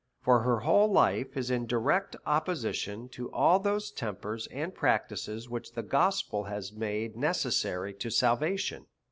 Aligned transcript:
For 0.23 0.39
her 0.39 0.61
whole 0.61 0.91
life 0.91 1.37
is 1.37 1.51
in 1.51 1.67
di 1.67 1.75
rect 1.75 2.15
opposition 2.25 3.07
to 3.09 3.31
all 3.31 3.59
those 3.59 3.91
tempers 3.91 4.47
and 4.47 4.73
practices 4.73 5.47
which 5.47 5.73
the 5.73 5.83
gospel 5.83 6.45
has 6.45 6.73
made 6.73 7.15
necessary 7.15 7.93
to 7.93 8.09
salvation. 8.09 8.87